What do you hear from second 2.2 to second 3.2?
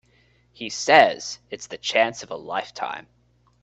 of a lifetime.